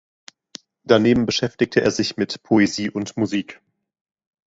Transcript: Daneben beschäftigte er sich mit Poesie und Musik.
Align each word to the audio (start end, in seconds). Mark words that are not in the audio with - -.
Daneben 0.83 1.27
beschäftigte 1.27 1.81
er 1.81 1.91
sich 1.91 2.17
mit 2.17 2.41
Poesie 2.41 2.89
und 2.89 3.17
Musik. 3.17 3.61